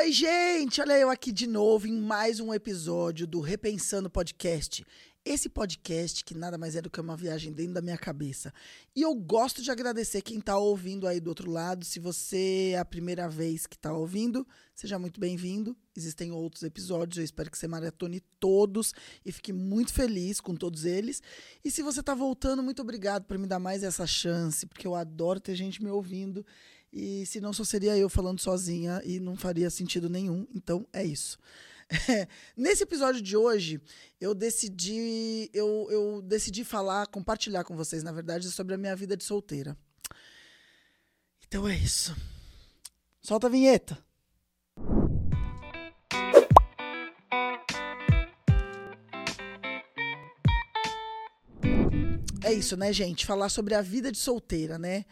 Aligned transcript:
Oi, 0.00 0.12
gente! 0.12 0.80
Olha 0.80 0.98
eu 0.98 1.10
aqui 1.10 1.30
de 1.30 1.46
novo 1.46 1.86
em 1.86 1.92
mais 1.92 2.40
um 2.40 2.54
episódio 2.54 3.26
do 3.26 3.38
Repensando 3.38 4.08
Podcast. 4.08 4.82
Esse 5.22 5.46
podcast 5.50 6.24
que 6.24 6.34
nada 6.34 6.56
mais 6.56 6.74
é 6.74 6.80
do 6.80 6.88
que 6.88 6.98
uma 6.98 7.14
viagem 7.14 7.52
dentro 7.52 7.74
da 7.74 7.82
minha 7.82 7.98
cabeça. 7.98 8.50
E 8.96 9.02
eu 9.02 9.14
gosto 9.14 9.60
de 9.60 9.70
agradecer 9.70 10.22
quem 10.22 10.38
está 10.38 10.56
ouvindo 10.56 11.06
aí 11.06 11.20
do 11.20 11.28
outro 11.28 11.50
lado. 11.50 11.84
Se 11.84 12.00
você 12.00 12.70
é 12.72 12.78
a 12.78 12.84
primeira 12.84 13.28
vez 13.28 13.66
que 13.66 13.76
está 13.76 13.92
ouvindo, 13.92 14.48
seja 14.74 14.98
muito 14.98 15.20
bem-vindo. 15.20 15.76
Existem 15.94 16.32
outros 16.32 16.62
episódios, 16.62 17.18
eu 17.18 17.24
espero 17.24 17.50
que 17.50 17.58
você 17.58 17.68
maratone 17.68 18.20
todos 18.40 18.94
e 19.22 19.30
fique 19.30 19.52
muito 19.52 19.92
feliz 19.92 20.40
com 20.40 20.54
todos 20.56 20.86
eles. 20.86 21.22
E 21.62 21.70
se 21.70 21.82
você 21.82 22.00
está 22.00 22.14
voltando, 22.14 22.62
muito 22.62 22.80
obrigado 22.80 23.26
por 23.26 23.36
me 23.36 23.46
dar 23.46 23.58
mais 23.58 23.82
essa 23.82 24.06
chance, 24.06 24.64
porque 24.66 24.86
eu 24.86 24.94
adoro 24.94 25.38
ter 25.38 25.54
gente 25.54 25.84
me 25.84 25.90
ouvindo. 25.90 26.42
E 26.92 27.24
se 27.26 27.40
não, 27.40 27.52
só 27.52 27.64
seria 27.64 27.96
eu 27.96 28.08
falando 28.08 28.40
sozinha 28.40 29.00
e 29.04 29.20
não 29.20 29.36
faria 29.36 29.70
sentido 29.70 30.08
nenhum. 30.08 30.46
Então 30.54 30.86
é 30.92 31.04
isso. 31.04 31.38
É, 32.08 32.26
nesse 32.56 32.82
episódio 32.82 33.20
de 33.20 33.36
hoje, 33.36 33.80
eu 34.20 34.34
decidi, 34.34 35.50
eu, 35.52 35.88
eu 35.90 36.22
decidi 36.22 36.64
falar, 36.64 37.06
compartilhar 37.06 37.64
com 37.64 37.76
vocês, 37.76 38.02
na 38.02 38.12
verdade, 38.12 38.50
sobre 38.50 38.74
a 38.74 38.78
minha 38.78 38.94
vida 38.94 39.16
de 39.16 39.24
solteira. 39.24 39.76
Então 41.46 41.66
é 41.66 41.76
isso. 41.76 42.16
Solta 43.20 43.48
a 43.48 43.50
vinheta. 43.50 43.98
É 52.42 52.52
isso, 52.52 52.76
né, 52.76 52.92
gente? 52.92 53.26
Falar 53.26 53.48
sobre 53.48 53.74
a 53.74 53.82
vida 53.82 54.10
de 54.10 54.18
solteira, 54.18 54.78
né? 54.78 55.04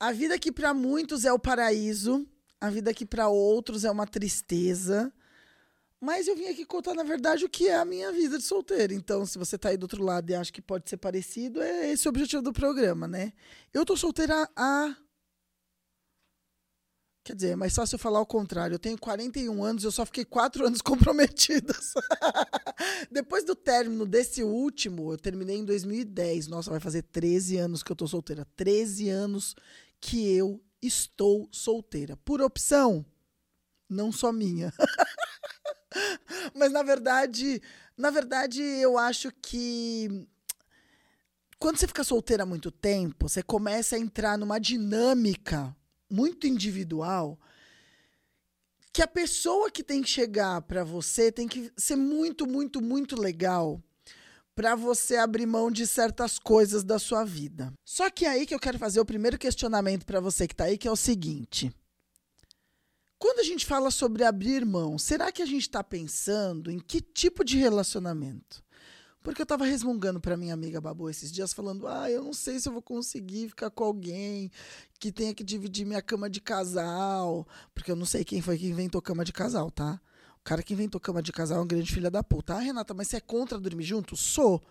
A 0.00 0.12
vida 0.12 0.38
que 0.38 0.50
para 0.50 0.72
muitos 0.72 1.26
é 1.26 1.32
o 1.32 1.38
paraíso, 1.38 2.26
a 2.58 2.70
vida 2.70 2.94
que 2.94 3.04
para 3.04 3.28
outros 3.28 3.84
é 3.84 3.90
uma 3.90 4.06
tristeza. 4.06 5.12
Mas 6.00 6.26
eu 6.26 6.34
vim 6.34 6.46
aqui 6.46 6.64
contar, 6.64 6.94
na 6.94 7.02
verdade, 7.02 7.44
o 7.44 7.48
que 7.50 7.68
é 7.68 7.76
a 7.76 7.84
minha 7.84 8.10
vida 8.10 8.38
de 8.38 8.44
solteira. 8.44 8.94
Então, 8.94 9.26
se 9.26 9.36
você 9.36 9.58
tá 9.58 9.68
aí 9.68 9.76
do 9.76 9.82
outro 9.82 10.02
lado 10.02 10.30
e 10.30 10.34
acha 10.34 10.50
que 10.50 10.62
pode 10.62 10.88
ser 10.88 10.96
parecido, 10.96 11.60
é 11.60 11.90
esse 11.90 12.08
o 12.08 12.08
objetivo 12.08 12.40
do 12.40 12.54
programa, 12.54 13.06
né? 13.06 13.34
Eu 13.74 13.84
tô 13.84 13.94
solteira 13.94 14.48
há. 14.56 14.96
Quer 17.22 17.34
dizer, 17.34 17.48
é 17.50 17.56
mais 17.56 17.74
fácil 17.74 17.96
eu 17.96 17.98
falar 17.98 18.20
o 18.22 18.26
contrário. 18.26 18.76
Eu 18.76 18.78
tenho 18.78 18.98
41 18.98 19.62
anos, 19.62 19.84
eu 19.84 19.92
só 19.92 20.06
fiquei 20.06 20.24
4 20.24 20.64
anos 20.66 20.80
comprometida. 20.80 21.74
Depois 23.12 23.44
do 23.44 23.54
término 23.54 24.06
desse 24.06 24.42
último, 24.42 25.12
eu 25.12 25.18
terminei 25.18 25.58
em 25.58 25.64
2010. 25.66 26.46
Nossa, 26.46 26.70
vai 26.70 26.80
fazer 26.80 27.02
13 27.02 27.58
anos 27.58 27.82
que 27.82 27.92
eu 27.92 27.96
tô 27.96 28.06
solteira. 28.06 28.46
13 28.56 29.10
anos 29.10 29.54
que 30.00 30.34
eu 30.36 30.62
estou 30.80 31.48
solteira. 31.52 32.16
Por 32.18 32.40
opção, 32.40 33.04
não 33.88 34.10
só 34.10 34.32
minha. 34.32 34.72
Mas 36.54 36.72
na 36.72 36.82
verdade, 36.82 37.60
na 37.96 38.10
verdade, 38.10 38.62
eu 38.62 38.96
acho 38.96 39.30
que 39.42 40.26
quando 41.58 41.78
você 41.78 41.86
fica 41.86 42.02
solteira 42.02 42.44
há 42.44 42.46
muito 42.46 42.70
tempo, 42.70 43.28
você 43.28 43.42
começa 43.42 43.96
a 43.96 43.98
entrar 43.98 44.38
numa 44.38 44.58
dinâmica 44.58 45.76
muito 46.10 46.46
individual 46.46 47.38
que 48.92 49.02
a 49.02 49.06
pessoa 49.06 49.70
que 49.70 49.84
tem 49.84 50.02
que 50.02 50.08
chegar 50.08 50.62
para 50.62 50.82
você 50.82 51.30
tem 51.30 51.46
que 51.46 51.72
ser 51.76 51.96
muito, 51.96 52.46
muito, 52.46 52.80
muito 52.80 53.20
legal 53.20 53.82
para 54.60 54.74
você 54.74 55.16
abrir 55.16 55.46
mão 55.46 55.70
de 55.70 55.86
certas 55.86 56.38
coisas 56.38 56.84
da 56.84 56.98
sua 56.98 57.24
vida. 57.24 57.72
Só 57.82 58.10
que 58.10 58.26
é 58.26 58.28
aí 58.28 58.46
que 58.46 58.54
eu 58.54 58.60
quero 58.60 58.78
fazer 58.78 59.00
o 59.00 59.06
primeiro 59.06 59.38
questionamento 59.38 60.04
para 60.04 60.20
você 60.20 60.46
que 60.46 60.52
está 60.52 60.64
aí, 60.64 60.76
que 60.76 60.86
é 60.86 60.90
o 60.90 60.96
seguinte: 60.96 61.72
quando 63.18 63.38
a 63.38 63.42
gente 63.42 63.64
fala 63.64 63.90
sobre 63.90 64.22
abrir 64.22 64.66
mão, 64.66 64.98
será 64.98 65.32
que 65.32 65.40
a 65.40 65.46
gente 65.46 65.62
está 65.62 65.82
pensando 65.82 66.70
em 66.70 66.78
que 66.78 67.00
tipo 67.00 67.42
de 67.42 67.56
relacionamento? 67.56 68.62
Porque 69.22 69.40
eu 69.40 69.44
estava 69.44 69.64
resmungando 69.64 70.20
para 70.20 70.36
minha 70.36 70.52
amiga 70.52 70.78
Babu 70.78 71.08
esses 71.08 71.32
dias, 71.32 71.54
falando: 71.54 71.88
ah, 71.88 72.10
eu 72.10 72.22
não 72.22 72.34
sei 72.34 72.60
se 72.60 72.68
eu 72.68 72.72
vou 72.74 72.82
conseguir 72.82 73.48
ficar 73.48 73.70
com 73.70 73.84
alguém 73.84 74.50
que 74.98 75.10
tenha 75.10 75.32
que 75.32 75.42
dividir 75.42 75.86
minha 75.86 76.02
cama 76.02 76.28
de 76.28 76.42
casal. 76.42 77.48
Porque 77.74 77.90
eu 77.90 77.96
não 77.96 78.04
sei 78.04 78.26
quem 78.26 78.42
foi 78.42 78.58
que 78.58 78.66
inventou 78.66 79.00
cama 79.00 79.24
de 79.24 79.32
casal, 79.32 79.70
tá? 79.70 79.98
O 80.40 80.44
cara 80.44 80.62
que 80.62 80.72
inventou 80.72 81.00
cama 81.00 81.22
de 81.22 81.32
casal 81.32 81.58
é 81.58 81.62
um 81.62 81.66
grande 81.66 81.92
filho 81.92 82.10
da 82.10 82.24
puta. 82.24 82.54
Ah, 82.54 82.60
Renata, 82.60 82.94
mas 82.94 83.08
você 83.08 83.16
é 83.16 83.20
contra 83.20 83.58
dormir 83.58 83.84
junto? 83.84 84.16
Sou. 84.16 84.62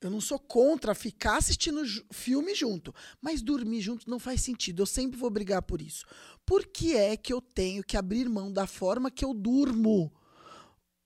Eu 0.00 0.10
não 0.10 0.20
sou 0.20 0.38
contra 0.38 0.96
ficar 0.96 1.36
assistindo 1.36 1.80
filme 2.12 2.56
junto, 2.56 2.92
mas 3.20 3.40
dormir 3.40 3.80
junto 3.80 4.10
não 4.10 4.18
faz 4.18 4.40
sentido. 4.40 4.82
Eu 4.82 4.86
sempre 4.86 5.16
vou 5.16 5.30
brigar 5.30 5.62
por 5.62 5.80
isso. 5.80 6.04
Por 6.44 6.66
que 6.66 6.96
é 6.96 7.16
que 7.16 7.32
eu 7.32 7.40
tenho 7.40 7.84
que 7.84 7.96
abrir 7.96 8.28
mão 8.28 8.52
da 8.52 8.66
forma 8.66 9.12
que 9.12 9.24
eu 9.24 9.32
durmo? 9.32 10.12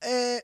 É, 0.01 0.43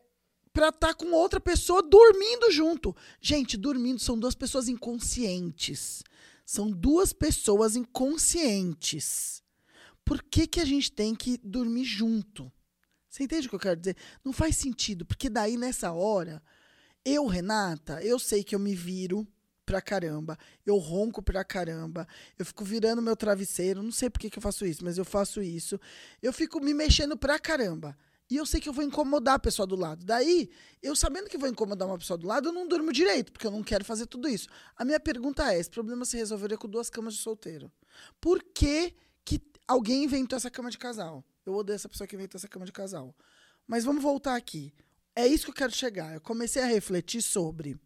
para 0.54 0.70
estar 0.70 0.90
tá 0.90 0.94
com 0.94 1.12
outra 1.14 1.40
pessoa 1.40 1.82
dormindo 1.82 2.52
junto. 2.52 2.96
Gente, 3.20 3.58
dormindo 3.58 4.00
são 4.00 4.18
duas 4.18 4.36
pessoas 4.36 4.70
inconscientes. 4.70 6.04
São 6.46 6.70
duas 6.70 7.12
pessoas 7.12 7.76
inconscientes. 7.76 9.42
Por 10.06 10.22
que, 10.22 10.46
que 10.46 10.60
a 10.60 10.66
gente 10.66 10.92
tem 10.92 11.16
que 11.16 11.40
dormir 11.44 11.86
junto? 11.86 12.52
Você 13.14 13.22
entende 13.22 13.46
o 13.46 13.50
que 13.52 13.56
eu 13.56 13.60
quero 13.60 13.80
dizer? 13.80 13.96
Não 14.26 14.34
faz 14.34 14.56
sentido, 14.58 15.06
porque 15.06 15.30
daí 15.30 15.56
nessa 15.56 15.92
hora, 15.92 16.42
eu, 17.06 17.28
Renata, 17.28 18.02
eu 18.02 18.18
sei 18.18 18.44
que 18.44 18.56
eu 18.56 18.60
me 18.60 18.74
viro 18.74 19.28
pra 19.64 19.80
caramba, 19.80 20.36
eu 20.66 20.78
ronco 20.78 21.22
pra 21.22 21.44
caramba, 21.44 22.08
eu 22.40 22.44
fico 22.44 22.66
virando 22.66 23.04
meu 23.04 23.16
travesseiro, 23.16 23.84
não 23.84 23.92
sei 23.92 24.10
por 24.10 24.20
que, 24.20 24.32
que 24.32 24.40
eu 24.40 24.42
faço 24.42 24.66
isso, 24.66 24.84
mas 24.84 24.98
eu 24.98 25.06
faço 25.06 25.44
isso. 25.44 25.80
Eu 26.24 26.34
fico 26.34 26.60
me 26.60 26.74
mexendo 26.74 27.16
pra 27.16 27.38
caramba. 27.38 27.96
E 28.32 28.36
eu 28.36 28.48
sei 28.48 28.60
que 28.60 28.68
eu 28.68 28.74
vou 28.74 28.84
incomodar 28.84 29.36
a 29.36 29.40
pessoa 29.40 29.68
do 29.68 29.76
lado. 29.76 30.04
Daí, 30.04 30.50
eu 30.82 30.96
sabendo 30.96 31.30
que 31.30 31.38
vou 31.38 31.48
incomodar 31.48 31.88
uma 31.88 32.00
pessoa 32.00 32.18
do 32.18 32.26
lado, 32.26 32.50
eu 32.50 32.52
não 32.52 32.68
durmo 32.68 32.92
direito, 32.92 33.32
porque 33.32 33.46
eu 33.46 33.52
não 33.52 33.62
quero 33.62 33.86
fazer 33.86 34.08
tudo 34.08 34.28
isso. 34.28 34.48
A 34.76 34.84
minha 34.84 35.00
pergunta 35.00 35.54
é: 35.54 35.60
esse 35.60 35.70
problema 35.70 36.04
se 36.04 36.18
resolveria 36.18 36.58
com 36.58 36.68
duas 36.68 36.90
camas 36.90 37.14
de 37.14 37.20
solteiro? 37.20 37.72
Por 38.20 38.42
que, 38.42 38.96
que 39.24 39.40
alguém 39.68 40.04
inventou 40.04 40.36
essa 40.36 40.50
cama 40.50 40.72
de 40.72 40.80
casal? 40.80 41.24
Eu 41.46 41.54
odeio 41.54 41.76
essa 41.76 41.90
pessoa 41.90 42.08
que 42.08 42.16
inventou 42.16 42.38
essa 42.38 42.48
cama 42.48 42.66
de 42.66 42.72
casal. 42.72 43.16
Mas 43.68 43.84
vamos 43.84 44.02
voltar 44.04 44.36
aqui. 44.36 44.74
É 45.16 45.28
isso 45.28 45.46
que 45.46 45.52
eu 45.52 45.56
quero 45.56 45.74
chegar. 45.74 46.14
Eu 46.14 46.22
comecei 46.22 46.62
a 46.62 46.68
refletir 46.68 47.22
sobre. 47.22 47.80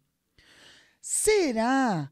Será 1.00 2.10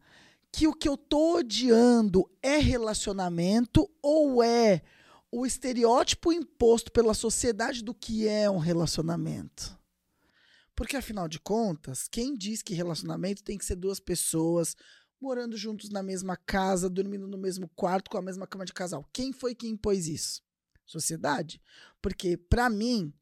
que 0.52 0.66
o 0.66 0.74
que 0.74 0.88
eu 0.88 0.96
tô 0.96 1.38
odiando 1.38 2.30
é 2.42 2.56
relacionamento 2.56 3.88
ou 4.02 4.42
é 4.42 4.82
o 5.30 5.44
estereótipo 5.44 6.32
imposto 6.32 6.90
pela 6.90 7.14
sociedade 7.14 7.82
do 7.82 7.94
que 7.94 8.26
é 8.26 8.48
um 8.50 8.58
relacionamento? 8.58 9.76
Porque 10.74 10.96
afinal 10.96 11.26
de 11.26 11.40
contas, 11.40 12.06
quem 12.06 12.36
diz 12.36 12.62
que 12.62 12.74
relacionamento 12.74 13.42
tem 13.42 13.56
que 13.56 13.64
ser 13.64 13.76
duas 13.76 13.98
pessoas 13.98 14.76
morando 15.20 15.56
juntos 15.56 15.90
na 15.90 16.02
mesma 16.02 16.36
casa, 16.36 16.90
dormindo 16.90 17.26
no 17.26 17.38
mesmo 17.38 17.68
quarto 17.74 18.10
com 18.10 18.18
a 18.18 18.22
mesma 18.22 18.46
cama 18.46 18.64
de 18.64 18.74
casal? 18.74 19.08
Quem 19.12 19.32
foi 19.32 19.54
que 19.54 19.66
impôs 19.66 20.06
isso? 20.06 20.45
Sociedade. 20.86 21.60
Porque, 22.00 22.36
para 22.36 22.70
mim, 22.70 23.12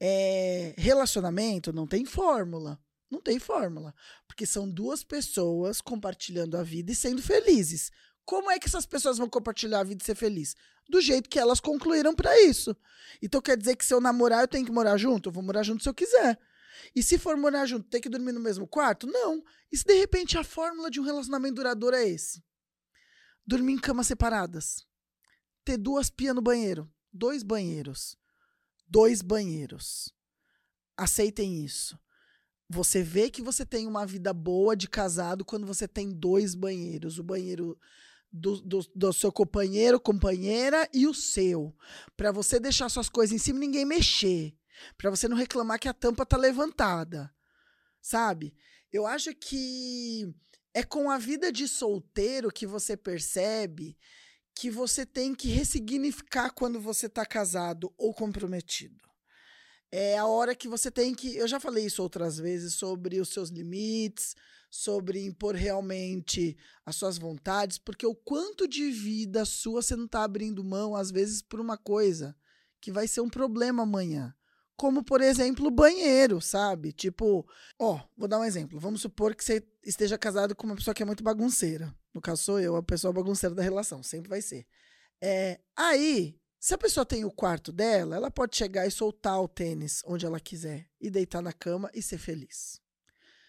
é, 0.00 0.74
relacionamento 0.76 1.72
não 1.72 1.86
tem 1.86 2.04
fórmula. 2.04 2.78
Não 3.10 3.20
tem 3.20 3.38
fórmula. 3.38 3.94
Porque 4.26 4.44
são 4.44 4.68
duas 4.68 5.04
pessoas 5.04 5.80
compartilhando 5.80 6.56
a 6.56 6.62
vida 6.62 6.92
e 6.92 6.94
sendo 6.94 7.22
felizes. 7.22 7.90
Como 8.24 8.50
é 8.50 8.58
que 8.58 8.66
essas 8.66 8.86
pessoas 8.86 9.18
vão 9.18 9.28
compartilhar 9.28 9.80
a 9.80 9.84
vida 9.84 10.02
e 10.02 10.06
ser 10.06 10.14
feliz? 10.14 10.56
Do 10.88 11.00
jeito 11.00 11.28
que 11.28 11.38
elas 11.38 11.60
concluíram 11.60 12.14
para 12.14 12.40
isso. 12.42 12.76
Então 13.22 13.40
quer 13.40 13.56
dizer 13.56 13.76
que 13.76 13.84
se 13.84 13.94
eu 13.94 14.00
namorar, 14.00 14.42
eu 14.42 14.48
tenho 14.48 14.66
que 14.66 14.72
morar 14.72 14.96
junto? 14.96 15.28
Eu 15.28 15.32
vou 15.32 15.42
morar 15.42 15.62
junto 15.62 15.82
se 15.82 15.88
eu 15.88 15.94
quiser. 15.94 16.38
E 16.94 17.02
se 17.02 17.18
for 17.18 17.36
morar 17.36 17.66
junto, 17.66 17.88
tem 17.88 18.00
que 18.00 18.08
dormir 18.08 18.32
no 18.32 18.40
mesmo 18.40 18.66
quarto? 18.66 19.06
Não. 19.06 19.42
E 19.70 19.76
se 19.76 19.84
de 19.84 19.94
repente 19.94 20.36
a 20.36 20.44
fórmula 20.44 20.90
de 20.90 21.00
um 21.00 21.04
relacionamento 21.04 21.54
duradouro 21.54 21.96
é 21.96 22.08
esse? 22.08 22.42
Dormir 23.46 23.74
em 23.74 23.78
camas 23.78 24.06
separadas. 24.06 24.86
Ter 25.64 25.76
duas 25.76 26.10
pias 26.10 26.34
no 26.34 26.42
banheiro 26.42 26.90
dois 27.14 27.42
banheiros. 27.42 28.18
Dois 28.86 29.22
banheiros. 29.22 30.12
Aceitem 30.96 31.64
isso. 31.64 31.98
Você 32.68 33.02
vê 33.02 33.30
que 33.30 33.42
você 33.42 33.64
tem 33.64 33.86
uma 33.86 34.04
vida 34.04 34.32
boa 34.32 34.76
de 34.76 34.88
casado 34.88 35.44
quando 35.44 35.66
você 35.66 35.86
tem 35.86 36.10
dois 36.10 36.54
banheiros. 36.54 37.18
O 37.18 37.22
banheiro 37.22 37.78
do, 38.32 38.60
do, 38.60 38.80
do 38.94 39.12
seu 39.12 39.30
companheiro, 39.30 40.00
companheira 40.00 40.88
e 40.92 41.06
o 41.06 41.14
seu. 41.14 41.74
Para 42.16 42.32
você 42.32 42.58
deixar 42.58 42.88
suas 42.88 43.08
coisas 43.08 43.34
em 43.34 43.38
cima 43.38 43.58
e 43.58 43.66
ninguém 43.66 43.84
mexer. 43.84 44.54
Para 44.98 45.10
você 45.10 45.28
não 45.28 45.36
reclamar 45.36 45.78
que 45.78 45.88
a 45.88 45.94
tampa 45.94 46.26
tá 46.26 46.36
levantada. 46.36 47.32
Sabe? 48.02 48.54
Eu 48.92 49.06
acho 49.06 49.34
que 49.34 50.34
é 50.74 50.82
com 50.82 51.10
a 51.10 51.18
vida 51.18 51.52
de 51.52 51.68
solteiro 51.68 52.50
que 52.50 52.66
você 52.66 52.96
percebe 52.96 53.96
que 54.54 54.70
você 54.70 55.04
tem 55.04 55.34
que 55.34 55.48
ressignificar 55.48 56.50
quando 56.50 56.80
você 56.80 57.06
está 57.06 57.26
casado 57.26 57.92
ou 57.98 58.14
comprometido. 58.14 59.08
É 59.90 60.18
a 60.18 60.26
hora 60.26 60.54
que 60.54 60.68
você 60.68 60.90
tem 60.90 61.14
que. 61.14 61.36
Eu 61.36 61.46
já 61.46 61.60
falei 61.60 61.86
isso 61.86 62.02
outras 62.02 62.36
vezes 62.38 62.74
sobre 62.74 63.20
os 63.20 63.28
seus 63.28 63.48
limites, 63.50 64.34
sobre 64.70 65.24
impor 65.24 65.54
realmente 65.54 66.56
as 66.84 66.96
suas 66.96 67.16
vontades, 67.16 67.78
porque 67.78 68.04
o 68.04 68.14
quanto 68.14 68.66
de 68.66 68.90
vida 68.90 69.44
sua 69.44 69.82
você 69.82 69.94
não 69.94 70.06
está 70.06 70.24
abrindo 70.24 70.64
mão, 70.64 70.96
às 70.96 71.12
vezes, 71.12 71.40
por 71.42 71.60
uma 71.60 71.78
coisa 71.78 72.36
que 72.80 72.90
vai 72.90 73.06
ser 73.06 73.20
um 73.20 73.30
problema 73.30 73.84
amanhã. 73.84 74.34
Como, 74.76 75.04
por 75.04 75.20
exemplo, 75.20 75.68
o 75.68 75.70
banheiro, 75.70 76.40
sabe? 76.40 76.92
Tipo, 76.92 77.48
ó, 77.78 78.00
vou 78.16 78.26
dar 78.26 78.40
um 78.40 78.44
exemplo. 78.44 78.80
Vamos 78.80 79.00
supor 79.00 79.36
que 79.36 79.44
você 79.44 79.64
esteja 79.84 80.18
casado 80.18 80.54
com 80.54 80.66
uma 80.66 80.76
pessoa 80.76 80.94
que 80.94 81.02
é 81.02 81.06
muito 81.06 81.22
bagunceira. 81.22 81.94
No 82.12 82.20
caso, 82.20 82.42
sou 82.42 82.60
eu, 82.60 82.76
a 82.76 82.82
pessoa 82.82 83.12
bagunceira 83.12 83.54
da 83.54 83.62
relação, 83.62 84.02
sempre 84.02 84.28
vai 84.28 84.42
ser. 84.42 84.66
É, 85.20 85.60
aí, 85.76 86.38
se 86.58 86.74
a 86.74 86.78
pessoa 86.78 87.04
tem 87.04 87.24
o 87.24 87.30
quarto 87.30 87.70
dela, 87.72 88.16
ela 88.16 88.30
pode 88.30 88.56
chegar 88.56 88.86
e 88.86 88.90
soltar 88.90 89.40
o 89.40 89.48
tênis 89.48 90.02
onde 90.06 90.24
ela 90.24 90.40
quiser 90.40 90.88
e 91.00 91.10
deitar 91.10 91.42
na 91.42 91.52
cama 91.52 91.90
e 91.94 92.02
ser 92.02 92.18
feliz. 92.18 92.80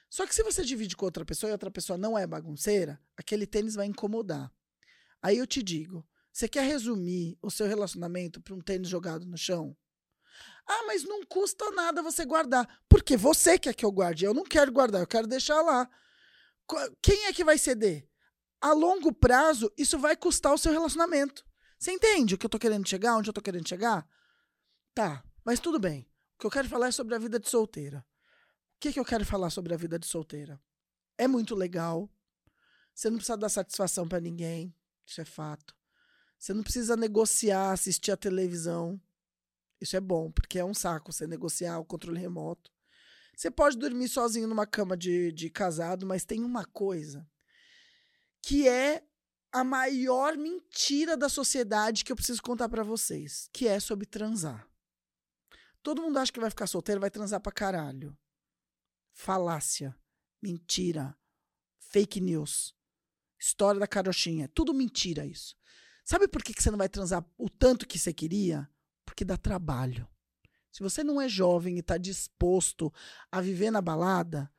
Só 0.10 0.26
que 0.26 0.36
se 0.36 0.44
você 0.44 0.64
divide 0.64 0.96
com 0.96 1.06
outra 1.06 1.26
pessoa 1.26 1.50
e 1.50 1.54
outra 1.54 1.72
pessoa 1.72 1.98
não 1.98 2.18
é 2.18 2.26
bagunceira, 2.28 3.00
aquele 3.18 3.46
tênis 3.46 3.76
vai 3.76 3.86
incomodar. 3.86 4.52
Aí 5.22 5.38
eu 5.38 5.48
te 5.48 5.64
digo, 5.64 6.06
você 6.32 6.48
quer 6.48 6.66
resumir 6.66 7.38
o 7.42 7.50
seu 7.50 7.68
relacionamento 7.68 8.42
para 8.42 8.54
um 8.54 8.62
tênis 8.62 8.90
jogado 8.90 9.26
no 9.26 9.38
chão? 9.38 9.76
Ah, 10.68 10.84
mas 10.88 11.04
não 11.04 11.24
custa 11.24 11.70
nada 11.72 12.02
você 12.02 12.26
guardar. 12.26 12.68
Porque 12.90 13.16
você 13.16 13.58
quer 13.58 13.74
que 13.74 13.86
eu 13.86 13.92
guarde. 13.92 14.26
Eu 14.26 14.34
não 14.34 14.44
quero 14.44 14.72
guardar, 14.72 15.02
eu 15.02 15.08
quero 15.08 15.28
deixar 15.28 15.62
lá. 15.62 15.90
Quem 17.02 17.26
é 17.26 17.34
que 17.34 17.44
vai 17.44 17.58
ceder? 17.58 18.08
A 18.62 18.74
longo 18.74 19.14
prazo, 19.14 19.72
isso 19.78 19.98
vai 20.00 20.16
custar 20.16 20.54
o 20.54 20.58
seu 20.58 20.72
relacionamento. 20.72 21.46
Você 21.78 21.92
entende 21.92 22.34
o 22.34 22.38
que 22.38 22.46
eu 22.46 22.50
tô 22.50 22.58
querendo 22.58 22.88
chegar? 22.88 23.16
Onde 23.16 23.30
eu 23.30 23.34
tô 23.34 23.42
querendo 23.42 23.68
chegar? 23.68 24.08
Tá, 24.94 25.24
mas 25.44 25.60
tudo 25.60 25.80
bem. 25.80 26.10
O 26.36 26.40
que 26.40 26.48
eu 26.48 26.52
quero 26.52 26.68
falar 26.68 26.88
é 26.88 26.92
sobre 26.92 27.14
a 27.16 27.20
vida 27.20 27.40
de 27.40 27.50
solteira. 27.50 28.06
O 28.76 28.80
que, 28.80 28.94
que 28.94 29.00
eu 29.00 29.06
quero 29.06 29.26
falar 29.26 29.50
sobre 29.50 29.74
a 29.74 29.78
vida 29.78 30.00
de 30.00 30.08
solteira? 30.08 30.60
É 31.18 31.28
muito 31.28 31.54
legal. 31.54 32.10
Você 32.94 33.10
não 33.10 33.18
precisa 33.18 33.38
dar 33.38 33.50
satisfação 33.50 34.08
para 34.08 34.20
ninguém. 34.20 34.74
Isso 35.06 35.22
é 35.22 35.26
fato. 35.26 35.76
Você 36.38 36.54
não 36.54 36.64
precisa 36.64 36.96
negociar, 36.96 37.72
assistir 37.72 38.12
a 38.12 38.18
televisão. 38.18 39.00
Isso 39.80 39.96
é 39.96 40.00
bom, 40.00 40.32
porque 40.32 40.60
é 40.60 40.66
um 40.66 40.74
saco 40.74 41.12
você 41.12 41.28
negociar 41.28 41.80
o 41.80 41.86
controle 41.86 42.20
remoto. 42.20 42.72
Você 43.36 43.52
pode 43.52 43.78
dormir 43.78 44.08
sozinho 44.08 44.48
numa 44.48 44.66
cama 44.66 44.96
de, 44.96 45.32
de 45.32 45.50
casado, 45.50 46.06
mas 46.06 46.24
tem 46.24 46.44
uma 46.44 46.66
coisa 46.66 47.28
que 48.42 48.68
é 48.68 49.04
a 49.52 49.64
maior 49.64 50.38
mentira 50.38 51.18
da 51.18 51.28
sociedade 51.28 52.04
que 52.04 52.12
eu 52.12 52.16
preciso 52.16 52.42
contar 52.42 52.70
para 52.70 52.84
vocês, 52.84 53.50
que 53.52 53.68
é 53.68 53.80
sobre 53.80 54.06
transar. 54.06 54.68
Todo 55.82 56.02
mundo 56.02 56.18
acha 56.18 56.32
que 56.32 56.40
vai 56.40 56.50
ficar 56.50 56.68
solteiro, 56.68 57.02
vai 57.02 57.10
transar 57.10 57.40
pra 57.40 57.52
caralho. 57.52 58.18
Falácia, 59.14 59.96
mentira, 60.42 61.18
fake 61.80 62.20
news, 62.20 62.76
história 63.40 63.80
da 63.80 63.88
carochinha, 63.88 64.48
tudo 64.50 64.74
mentira 64.74 65.26
isso. 65.26 65.56
Sabe 66.04 66.28
por 66.28 66.44
que 66.44 66.54
você 66.54 66.70
não 66.70 66.78
vai 66.78 66.90
transar 66.90 67.26
o 67.38 67.50
tanto 67.50 67.88
que 67.88 67.98
você 67.98 68.14
queria? 68.14 68.70
porque 69.16 69.24
dá 69.24 69.38
trabalho. 69.38 70.06
Se 70.76 70.84
você 70.84 71.06
não 71.06 71.22
é 71.22 71.30
jovem 71.30 71.78
e 71.78 71.80
está 71.80 71.98
disposto 71.98 72.94
a 73.32 73.40
viver 73.40 73.72
na 73.72 73.80
balada, 73.80 74.52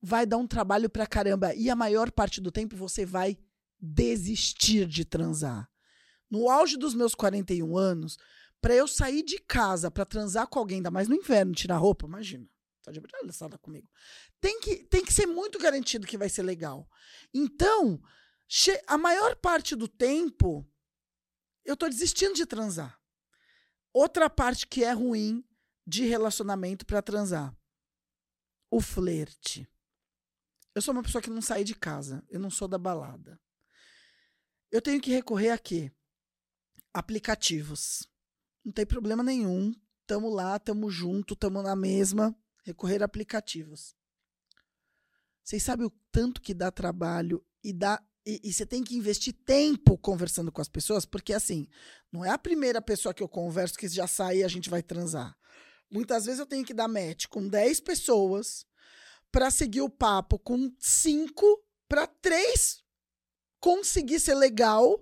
vai 0.00 0.24
dar 0.24 0.36
um 0.36 0.46
trabalho 0.46 0.88
pra 0.88 1.08
caramba. 1.08 1.52
E 1.56 1.68
a 1.68 1.74
maior 1.74 2.08
parte 2.12 2.40
do 2.40 2.52
tempo 2.52 2.76
você 2.76 3.04
vai 3.04 3.36
desistir 3.76 4.86
de 4.86 5.04
transar. 5.04 5.68
No 6.30 6.48
auge 6.48 6.76
dos 6.76 6.94
meus 6.94 7.16
41 7.16 7.76
anos, 7.76 8.16
para 8.60 8.76
eu 8.76 8.86
sair 8.86 9.24
de 9.24 9.40
casa 9.40 9.90
para 9.90 10.04
transar 10.04 10.46
com 10.46 10.60
alguém, 10.60 10.76
ainda 10.76 10.90
mais 10.92 11.08
no 11.08 11.16
inverno, 11.16 11.52
tirar 11.52 11.78
roupa, 11.78 12.06
imagina. 12.06 12.48
Tá 12.84 12.92
de 12.92 13.00
brincadeira 13.00 13.58
comigo. 13.58 13.90
Tem 14.40 14.60
que, 14.60 14.84
tem 14.84 15.04
que 15.04 15.12
ser 15.12 15.26
muito 15.26 15.58
garantido 15.58 16.06
que 16.06 16.16
vai 16.16 16.28
ser 16.28 16.44
legal. 16.44 16.88
Então, 17.34 18.00
a 18.86 18.96
maior 18.96 19.34
parte 19.34 19.74
do 19.74 19.88
tempo, 19.88 20.64
eu 21.64 21.76
tô 21.76 21.88
desistindo 21.88 22.34
de 22.34 22.46
transar. 22.46 23.00
Outra 23.92 24.30
parte 24.30 24.68
que 24.68 24.84
é 24.84 24.92
ruim 24.92 25.44
de 25.86 26.04
relacionamento 26.04 26.84
para 26.84 27.00
transar. 27.00 27.56
O 28.70 28.80
flerte. 28.80 29.68
Eu 30.74 30.82
sou 30.82 30.92
uma 30.92 31.02
pessoa 31.02 31.22
que 31.22 31.30
não 31.30 31.40
sai 31.40 31.62
de 31.62 31.74
casa. 31.74 32.24
Eu 32.28 32.40
não 32.40 32.50
sou 32.50 32.66
da 32.66 32.76
balada. 32.76 33.40
Eu 34.70 34.82
tenho 34.82 35.00
que 35.00 35.10
recorrer 35.10 35.50
a 35.50 35.58
quê? 35.58 35.92
Aplicativos. 36.92 38.08
Não 38.64 38.72
tem 38.72 38.84
problema 38.84 39.22
nenhum. 39.22 39.72
Tamo 40.06 40.28
lá, 40.28 40.58
tamo 40.58 40.90
junto, 40.90 41.36
tamo 41.36 41.62
na 41.62 41.76
mesma. 41.76 42.36
Recorrer 42.64 43.02
a 43.02 43.06
aplicativos. 43.06 43.94
Vocês 45.44 45.62
sabem 45.62 45.86
o 45.86 45.92
tanto 46.10 46.42
que 46.42 46.52
dá 46.52 46.72
trabalho 46.72 47.44
e 47.62 47.72
dá 47.72 48.04
e, 48.26 48.52
você 48.52 48.66
tem 48.66 48.82
que 48.82 48.96
investir 48.96 49.32
tempo 49.32 49.96
conversando 49.96 50.50
com 50.50 50.60
as 50.60 50.68
pessoas, 50.68 51.04
porque 51.04 51.32
assim, 51.32 51.68
não 52.10 52.24
é 52.24 52.30
a 52.30 52.38
primeira 52.38 52.82
pessoa 52.82 53.14
que 53.14 53.22
eu 53.22 53.28
converso 53.28 53.78
que 53.78 53.86
já 53.86 54.08
sai 54.08 54.38
e 54.38 54.44
a 54.44 54.48
gente 54.48 54.68
vai 54.68 54.82
transar. 54.82 55.38
Muitas 55.90 56.24
vezes 56.26 56.40
eu 56.40 56.46
tenho 56.46 56.64
que 56.64 56.74
dar 56.74 56.88
match 56.88 57.26
com 57.26 57.46
10 57.46 57.80
pessoas 57.80 58.66
para 59.30 59.50
seguir 59.50 59.82
o 59.82 59.90
papo 59.90 60.38
com 60.38 60.74
5 60.78 61.64
para 61.88 62.06
3 62.06 62.82
conseguir 63.60 64.20
ser 64.20 64.34
legal, 64.34 65.00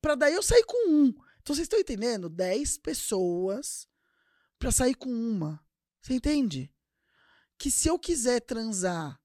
para 0.00 0.14
daí 0.14 0.34
eu 0.34 0.42
sair 0.42 0.64
com 0.64 0.90
um. 0.90 1.08
Então 1.42 1.54
vocês 1.54 1.66
estão 1.66 1.78
entendendo? 1.78 2.28
10 2.28 2.78
pessoas 2.78 3.88
para 4.58 4.70
sair 4.70 4.94
com 4.94 5.10
uma. 5.10 5.64
Você 6.00 6.14
entende? 6.14 6.72
Que 7.58 7.70
se 7.70 7.88
eu 7.88 7.98
quiser 7.98 8.40
transar 8.40 9.20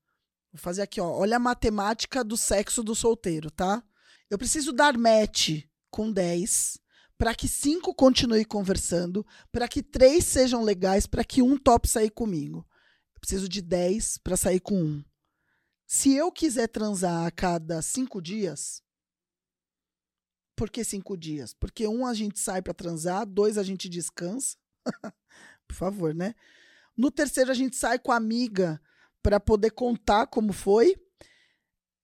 Vou 0.51 0.59
fazer 0.59 0.81
aqui, 0.81 0.99
ó. 0.99 1.07
Olha 1.07 1.37
a 1.37 1.39
matemática 1.39 2.23
do 2.23 2.35
sexo 2.35 2.81
do 2.81 2.95
solteiro, 2.95 3.51
tá? 3.51 3.83
Eu 4.29 4.37
preciso 4.37 4.71
dar 4.71 4.97
match 4.97 5.63
com 5.89 6.11
10 6.11 6.79
para 7.19 7.35
que 7.35 7.49
cinco 7.49 7.93
continue 7.93 8.45
conversando, 8.45 9.27
para 9.51 9.67
que 9.67 9.83
três 9.83 10.23
sejam 10.23 10.63
legais, 10.63 11.05
para 11.05 11.21
que 11.21 11.41
um 11.41 11.57
top 11.57 11.85
sair 11.85 12.09
comigo. 12.09 12.65
Eu 13.13 13.19
preciso 13.19 13.49
de 13.49 13.61
10 13.61 14.19
para 14.19 14.37
sair 14.37 14.61
com 14.61 14.81
um. 14.81 15.03
Se 15.85 16.13
eu 16.13 16.31
quiser 16.31 16.69
transar 16.69 17.27
a 17.27 17.31
cada 17.31 17.81
cinco 17.81 18.21
dias, 18.21 18.81
por 20.55 20.69
que 20.69 20.81
cinco 20.81 21.17
dias? 21.17 21.53
Porque 21.53 21.85
um 21.85 22.05
a 22.05 22.13
gente 22.13 22.39
sai 22.39 22.61
para 22.61 22.73
transar, 22.73 23.25
dois 23.25 23.57
a 23.57 23.63
gente 23.63 23.89
descansa. 23.89 24.55
por 25.67 25.75
favor, 25.75 26.15
né? 26.15 26.33
No 26.95 27.11
terceiro 27.11 27.51
a 27.51 27.53
gente 27.53 27.75
sai 27.75 27.99
com 27.99 28.13
a 28.13 28.15
amiga 28.15 28.81
para 29.21 29.41
poder 29.41 29.71
contar 29.71 30.27
como 30.27 30.53
foi. 30.53 30.95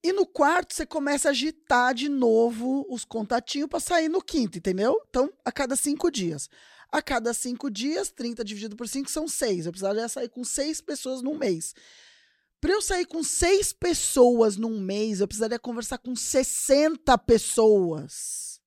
E 0.06 0.14
no 0.14 0.24
quarto 0.24 0.76
você 0.76 0.86
começa 0.86 1.30
a 1.30 1.32
agitar 1.32 1.92
de 1.92 2.08
novo 2.08 2.86
os 2.88 3.04
contatinhos 3.04 3.68
para 3.68 3.80
sair 3.80 4.08
no 4.08 4.22
quinto, 4.22 4.60
entendeu? 4.60 5.02
Então, 5.10 5.34
a 5.44 5.52
cada 5.52 5.76
cinco 5.76 6.12
dias. 6.12 6.48
A 6.92 7.02
cada 7.02 7.34
cinco 7.34 7.72
dias, 7.72 8.12
30 8.12 8.46
dividido 8.46 8.76
por 8.76 8.88
5 8.88 9.10
são 9.10 9.28
seis. 9.28 9.66
Eu 9.66 9.72
precisaria 9.72 10.08
sair 10.08 10.30
com 10.30 10.44
seis 10.44 10.80
pessoas 10.80 11.24
num 11.24 11.36
mês. 11.36 11.74
Para 12.62 12.74
eu 12.74 12.84
sair 12.84 13.08
com 13.08 13.24
seis 13.24 13.74
pessoas 13.74 14.58
num 14.58 14.80
mês, 14.80 15.22
eu 15.22 15.28
precisaria 15.28 15.58
conversar 15.58 15.98
com 15.98 16.16
60 16.16 17.18
pessoas. 17.18 18.62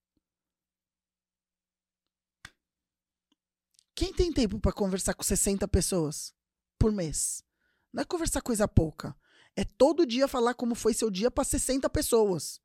Quem 3.95 4.13
tem 4.13 4.33
tempo 4.33 4.59
para 4.59 4.73
conversar 4.73 5.15
com 5.15 5.23
60 5.23 5.69
pessoas 5.69 6.35
por 6.77 6.91
mês? 6.91 7.45
Não 7.93 8.03
é 8.03 8.05
conversar 8.05 8.43
coisa 8.43 8.67
pouca. 8.67 9.15
É 9.59 9.65
todo 9.65 10.07
dia 10.07 10.29
falar 10.29 10.55
como 10.55 10.77
foi 10.77 10.95
seu 10.95 11.11
dia 11.11 11.33
para 11.33 11.43
60 11.43 11.91
pessoas. 11.91 12.61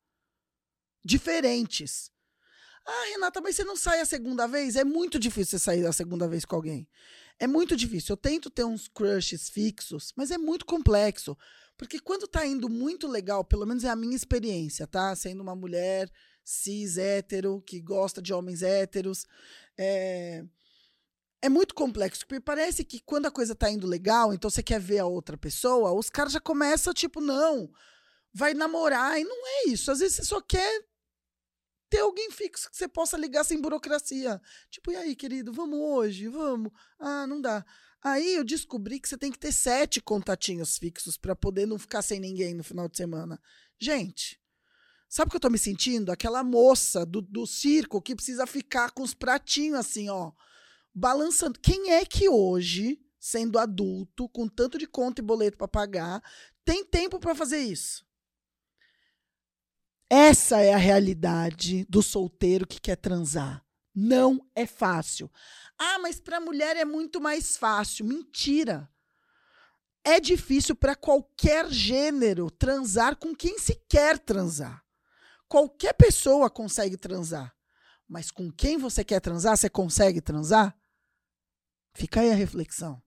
Diferentes. 1.04 2.08
Ah, 2.86 3.06
Renata, 3.10 3.40
mas 3.40 3.56
você 3.56 3.64
não 3.64 3.74
sai 3.74 4.00
a 4.00 4.04
segunda 4.04 4.46
vez? 4.46 4.76
É 4.76 4.84
muito 4.84 5.18
difícil 5.18 5.58
você 5.58 5.64
sair 5.64 5.84
a 5.86 5.92
segunda 5.92 6.28
vez 6.28 6.44
com 6.44 6.54
alguém. 6.54 6.88
É 7.36 7.48
muito 7.48 7.74
difícil. 7.74 8.12
Eu 8.12 8.16
tento 8.16 8.48
ter 8.48 8.62
uns 8.62 8.86
crushes 8.86 9.48
fixos, 9.48 10.12
mas 10.16 10.30
é 10.30 10.38
muito 10.38 10.64
complexo. 10.64 11.36
Porque 11.76 11.98
quando 11.98 12.28
tá 12.28 12.46
indo 12.46 12.68
muito 12.68 13.08
legal, 13.08 13.44
pelo 13.44 13.66
menos 13.66 13.82
é 13.82 13.88
a 13.88 13.96
minha 13.96 14.14
experiência, 14.14 14.86
tá? 14.86 15.16
Sendo 15.16 15.42
uma 15.42 15.56
mulher 15.56 16.08
cis, 16.44 16.96
hétero, 16.96 17.60
que 17.62 17.80
gosta 17.80 18.22
de 18.22 18.32
homens 18.32 18.62
héteros. 18.62 19.26
É 19.76 20.44
é 21.44 21.48
muito 21.50 21.74
complexo, 21.74 22.26
porque 22.26 22.40
parece 22.40 22.82
que 22.82 23.00
quando 23.00 23.26
a 23.26 23.30
coisa 23.30 23.54
tá 23.54 23.70
indo 23.70 23.86
legal, 23.86 24.32
então 24.32 24.48
você 24.48 24.62
quer 24.62 24.80
ver 24.80 25.00
a 25.00 25.06
outra 25.06 25.36
pessoa, 25.36 25.92
os 25.92 26.08
caras 26.08 26.32
já 26.32 26.40
começam, 26.40 26.94
tipo, 26.94 27.20
não, 27.20 27.70
vai 28.32 28.54
namorar, 28.54 29.20
e 29.20 29.24
não 29.24 29.46
é 29.46 29.68
isso. 29.68 29.90
Às 29.90 29.98
vezes 29.98 30.16
você 30.16 30.24
só 30.24 30.40
quer 30.40 30.82
ter 31.90 31.98
alguém 31.98 32.30
fixo 32.30 32.70
que 32.70 32.76
você 32.78 32.88
possa 32.88 33.18
ligar 33.18 33.44
sem 33.44 33.60
burocracia. 33.60 34.40
Tipo, 34.70 34.92
e 34.92 34.96
aí, 34.96 35.14
querido, 35.14 35.52
vamos 35.52 35.78
hoje? 35.78 36.28
Vamos? 36.28 36.72
Ah, 36.98 37.26
não 37.26 37.42
dá. 37.42 37.62
Aí 38.02 38.36
eu 38.36 38.42
descobri 38.42 38.98
que 38.98 39.06
você 39.06 39.18
tem 39.18 39.30
que 39.30 39.38
ter 39.38 39.52
sete 39.52 40.00
contatinhos 40.00 40.78
fixos 40.78 41.18
para 41.18 41.36
poder 41.36 41.66
não 41.66 41.78
ficar 41.78 42.00
sem 42.00 42.18
ninguém 42.18 42.54
no 42.54 42.64
final 42.64 42.88
de 42.88 42.96
semana. 42.96 43.38
Gente, 43.78 44.40
sabe 45.10 45.28
o 45.28 45.30
que 45.30 45.36
eu 45.36 45.40
tô 45.40 45.50
me 45.50 45.58
sentindo? 45.58 46.10
Aquela 46.10 46.42
moça 46.42 47.04
do, 47.04 47.20
do 47.20 47.46
circo 47.46 48.00
que 48.00 48.16
precisa 48.16 48.46
ficar 48.46 48.92
com 48.92 49.02
os 49.02 49.12
pratinhos 49.12 49.78
assim, 49.78 50.08
ó 50.08 50.32
balançando. 50.94 51.58
Quem 51.58 51.92
é 51.92 52.04
que 52.04 52.28
hoje, 52.28 53.00
sendo 53.18 53.58
adulto, 53.58 54.28
com 54.28 54.46
tanto 54.46 54.78
de 54.78 54.86
conta 54.86 55.20
e 55.20 55.24
boleto 55.24 55.58
para 55.58 55.66
pagar, 55.66 56.22
tem 56.64 56.84
tempo 56.84 57.18
para 57.18 57.34
fazer 57.34 57.58
isso? 57.58 58.06
Essa 60.08 60.60
é 60.60 60.72
a 60.72 60.78
realidade 60.78 61.84
do 61.86 62.02
solteiro 62.02 62.66
que 62.66 62.80
quer 62.80 62.96
transar. 62.96 63.64
Não 63.94 64.40
é 64.54 64.66
fácil. 64.66 65.30
Ah, 65.78 65.98
mas 65.98 66.20
para 66.20 66.40
mulher 66.40 66.76
é 66.76 66.84
muito 66.84 67.20
mais 67.20 67.56
fácil. 67.56 68.04
Mentira. 68.04 68.88
É 70.04 70.20
difícil 70.20 70.76
para 70.76 70.94
qualquer 70.94 71.70
gênero 71.70 72.50
transar 72.50 73.16
com 73.16 73.34
quem 73.34 73.58
se 73.58 73.74
quer 73.88 74.18
transar. 74.18 74.84
Qualquer 75.48 75.94
pessoa 75.94 76.50
consegue 76.50 76.96
transar. 76.96 77.54
Mas 78.06 78.30
com 78.30 78.52
quem 78.52 78.76
você 78.76 79.02
quer 79.02 79.20
transar, 79.20 79.56
você 79.56 79.70
consegue 79.70 80.20
transar? 80.20 80.76
Fica 81.94 82.20
aí 82.20 82.30
a 82.30 82.34
reflexão. 82.34 83.00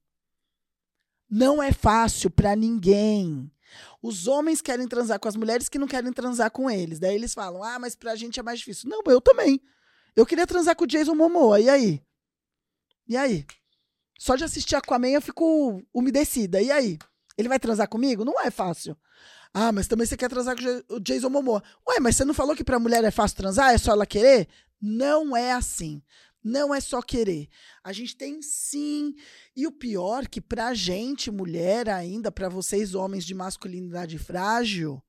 Não 1.29 1.61
é 1.61 1.71
fácil 1.71 2.29
para 2.29 2.55
ninguém. 2.55 3.51
Os 4.01 4.27
homens 4.27 4.61
querem 4.61 4.87
transar 4.87 5.19
com 5.19 5.27
as 5.27 5.35
mulheres 5.35 5.67
que 5.67 5.77
não 5.77 5.87
querem 5.87 6.13
transar 6.13 6.49
com 6.49 6.69
eles. 6.69 6.99
Daí 6.99 7.15
eles 7.15 7.33
falam: 7.33 7.61
ah, 7.61 7.77
mas 7.77 7.95
pra 7.95 8.15
gente 8.15 8.39
é 8.39 8.43
mais 8.43 8.59
difícil. 8.59 8.89
Não, 8.89 9.01
eu 9.07 9.19
também. 9.19 9.61
Eu 10.15 10.25
queria 10.25 10.47
transar 10.47 10.75
com 10.75 10.85
o 10.85 10.87
Jason 10.87 11.13
Momoa. 11.13 11.59
E 11.59 11.69
aí? 11.69 12.01
E 13.07 13.17
aí? 13.17 13.45
Só 14.17 14.35
de 14.35 14.43
assistir 14.43 14.75
Aquaman 14.75 15.09
eu 15.09 15.21
fico 15.21 15.83
umedecida. 15.93 16.61
E 16.61 16.71
aí? 16.71 16.97
Ele 17.37 17.49
vai 17.49 17.59
transar 17.59 17.87
comigo? 17.87 18.25
Não 18.25 18.39
é 18.41 18.49
fácil. 18.49 18.97
Ah, 19.53 19.71
mas 19.71 19.87
também 19.87 20.07
você 20.07 20.17
quer 20.17 20.29
transar 20.29 20.55
com 20.55 20.95
o 20.95 20.99
Jason 20.99 21.29
Momoa. 21.29 21.63
Ué, 21.87 21.99
mas 21.99 22.15
você 22.15 22.25
não 22.25 22.33
falou 22.33 22.55
que 22.55 22.63
pra 22.63 22.79
mulher 22.79 23.03
é 23.03 23.11
fácil 23.11 23.37
transar? 23.37 23.73
É 23.73 23.77
só 23.77 23.91
ela 23.91 24.05
querer? 24.05 24.47
Não 24.81 25.35
é 25.35 25.53
assim. 25.53 26.01
Não 26.47 26.73
é 26.73 26.79
só 26.79 27.01
querer. 27.01 27.49
A 27.83 27.91
gente 27.91 28.15
tem 28.15 28.41
sim. 28.41 29.13
E 29.53 29.67
o 29.67 29.71
pior 29.71 30.29
que 30.29 30.39
pra 30.39 30.73
gente, 30.73 31.29
mulher 31.29 31.89
ainda, 31.89 32.31
para 32.31 32.47
vocês 32.47 32.95
homens 32.95 33.25
de 33.25 33.33
masculinidade 33.33 34.17
frágil, 34.17 35.03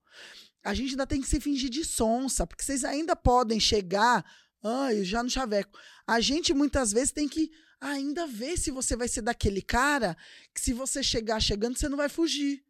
a 0.61 0.73
gente 0.73 0.91
ainda 0.91 1.07
tem 1.07 1.21
que 1.21 1.27
se 1.27 1.39
fingir 1.39 1.69
de 1.69 1.85
sonsa, 1.85 2.45
porque 2.45 2.61
vocês 2.61 2.83
ainda 2.83 3.15
podem 3.15 3.57
chegar, 3.57 4.25
ai, 4.61 5.05
já 5.05 5.23
no 5.23 5.29
chaveco. 5.29 5.79
A 6.05 6.19
gente 6.19 6.53
muitas 6.53 6.91
vezes 6.91 7.13
tem 7.13 7.29
que 7.29 7.49
ainda 7.79 8.27
ver 8.27 8.57
se 8.57 8.69
você 8.69 8.97
vai 8.97 9.07
ser 9.07 9.21
daquele 9.21 9.61
cara 9.61 10.17
que 10.53 10.59
se 10.59 10.73
você 10.73 11.01
chegar 11.01 11.39
chegando, 11.39 11.77
você 11.77 11.87
não 11.87 11.95
vai 11.97 12.09
fugir. 12.09 12.65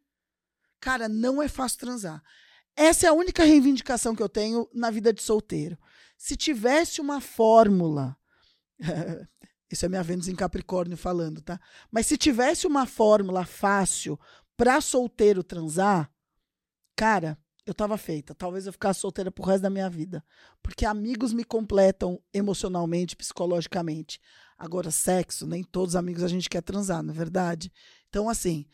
Cara, 0.78 1.08
não 1.08 1.42
é 1.42 1.48
fácil 1.48 1.80
transar. 1.80 2.22
Essa 2.76 3.06
é 3.06 3.08
a 3.10 3.14
única 3.14 3.42
reivindicação 3.42 4.14
que 4.14 4.22
eu 4.22 4.28
tenho 4.28 4.68
na 4.72 4.92
vida 4.92 5.12
de 5.12 5.22
solteiro. 5.22 5.76
Se 6.16 6.36
tivesse 6.36 7.00
uma 7.00 7.20
fórmula 7.20 8.16
Isso 9.70 9.86
é 9.86 9.88
minha 9.88 10.02
Vênus 10.02 10.26
em 10.26 10.34
Capricórnio 10.34 10.96
falando, 10.96 11.40
tá? 11.40 11.60
Mas 11.90 12.06
se 12.06 12.16
tivesse 12.16 12.66
uma 12.66 12.86
fórmula 12.86 13.44
fácil 13.44 14.18
para 14.56 14.80
solteiro 14.80 15.44
transar, 15.44 16.10
cara, 16.96 17.38
eu 17.64 17.72
tava 17.72 17.96
feita. 17.96 18.34
Talvez 18.34 18.66
eu 18.66 18.72
ficasse 18.72 19.00
solteira 19.00 19.30
pro 19.30 19.44
resto 19.44 19.62
da 19.62 19.70
minha 19.70 19.88
vida. 19.88 20.24
Porque 20.60 20.84
amigos 20.84 21.32
me 21.32 21.44
completam 21.44 22.20
emocionalmente, 22.34 23.14
psicologicamente. 23.14 24.20
Agora, 24.58 24.90
sexo, 24.90 25.46
nem 25.46 25.62
todos 25.62 25.90
os 25.90 25.96
amigos 25.96 26.24
a 26.24 26.28
gente 26.28 26.50
quer 26.50 26.62
transar, 26.62 27.02
não 27.02 27.14
é 27.14 27.16
verdade? 27.16 27.72
Então, 28.08 28.28
assim, 28.28 28.66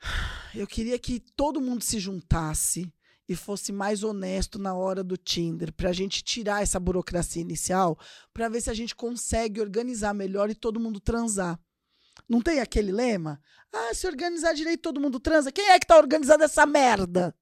eu 0.54 0.66
queria 0.66 0.98
que 0.98 1.20
todo 1.36 1.60
mundo 1.60 1.82
se 1.84 2.00
juntasse 2.00 2.92
e 3.30 3.36
fosse 3.36 3.70
mais 3.70 4.02
honesto 4.02 4.58
na 4.58 4.74
hora 4.74 5.04
do 5.04 5.16
Tinder, 5.16 5.72
para 5.72 5.90
a 5.90 5.92
gente 5.92 6.20
tirar 6.20 6.64
essa 6.64 6.80
burocracia 6.80 7.40
inicial, 7.40 7.96
para 8.34 8.48
ver 8.48 8.60
se 8.60 8.68
a 8.68 8.74
gente 8.74 8.92
consegue 8.92 9.60
organizar 9.60 10.12
melhor 10.12 10.50
e 10.50 10.54
todo 10.54 10.80
mundo 10.80 10.98
transar. 10.98 11.56
Não 12.28 12.40
tem 12.42 12.58
aquele 12.58 12.90
lema? 12.90 13.40
Ah, 13.72 13.94
se 13.94 14.04
organizar 14.08 14.52
direito, 14.52 14.82
todo 14.82 15.00
mundo 15.00 15.20
transa. 15.20 15.52
Quem 15.52 15.68
é 15.68 15.78
que 15.78 15.86
tá 15.86 15.96
organizando 15.96 16.42
essa 16.42 16.66
merda? 16.66 17.32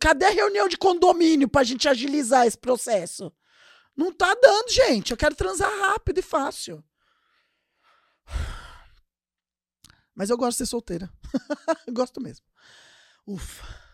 Cadê 0.00 0.24
a 0.24 0.30
reunião 0.30 0.66
de 0.66 0.78
condomínio 0.78 1.46
para 1.46 1.60
a 1.60 1.64
gente 1.64 1.86
agilizar 1.86 2.46
esse 2.46 2.56
processo? 2.56 3.30
Não 3.94 4.10
tá 4.10 4.34
dando, 4.34 4.70
gente. 4.70 5.10
Eu 5.10 5.18
quero 5.18 5.34
transar 5.34 5.70
rápido 5.78 6.20
e 6.20 6.22
fácil. 6.22 6.82
Mas 10.14 10.30
eu 10.30 10.38
gosto 10.38 10.52
de 10.52 10.64
ser 10.64 10.70
solteira. 10.70 11.12
gosto 11.92 12.18
mesmo. 12.18 12.46
Ufa. 13.26 13.87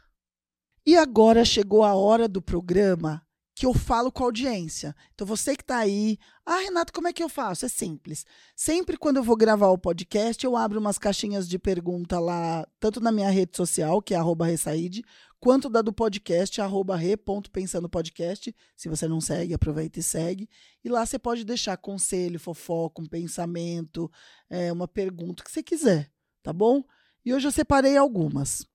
E 0.87 0.97
agora 0.97 1.45
chegou 1.45 1.83
a 1.83 1.95
hora 1.95 2.29
do 2.29 2.43
programa 2.43 3.25
que 3.55 3.65
eu 3.65 3.73
falo 3.73 4.11
com 4.11 4.25
a 4.25 4.27
audiência. 4.27 4.95
Então, 5.15 5.27
você 5.27 5.55
que 5.55 5.63
está 5.63 5.79
aí, 5.79 6.19
ah, 6.45 6.59
Renato, 6.59 6.93
como 6.93 7.07
é 7.07 7.13
que 7.13 7.23
eu 7.23 7.29
faço? 7.29 7.65
É 7.65 7.69
simples. 7.69 8.27
Sempre 8.57 8.97
quando 8.97 9.19
eu 9.19 9.23
vou 9.23 9.37
gravar 9.37 9.69
o 9.69 9.79
podcast, 9.79 10.45
eu 10.45 10.57
abro 10.57 10.81
umas 10.81 10.99
caixinhas 10.99 11.49
de 11.49 11.59
pergunta 11.59 12.19
lá, 12.19 12.67
tanto 12.81 13.01
na 13.01 13.13
minha 13.13 13.31
rede 13.31 13.57
social, 13.57 14.03
que 14.03 14.13
é 14.13 14.19
Ressaide, 14.45 15.05
quanto 15.39 15.71
da 15.71 15.81
do 15.83 15.93
podcast, 15.93 16.61
arroba 16.61 16.97
re.pensandopodcast. 16.97 18.55
Se 18.77 18.89
você 18.89 19.07
não 19.07 19.21
segue, 19.21 19.55
aproveita 19.55 20.01
e 20.01 20.03
segue. 20.03 20.49
E 20.85 20.89
lá 20.89 21.07
você 21.07 21.19
pode 21.19 21.45
deixar 21.45 21.77
conselho, 21.77 22.41
fofoca, 22.41 23.01
um 23.01 23.07
pensamento, 23.07 24.11
é, 24.51 24.73
uma 24.73 24.89
pergunta, 24.89 25.43
o 25.43 25.47
que 25.47 25.53
você 25.53 25.63
quiser, 25.63 26.11
tá 26.43 26.53
bom? 26.53 26.83
E 27.25 27.33
hoje 27.33 27.47
eu 27.47 27.53
separei 27.53 27.97
algumas. 27.97 28.67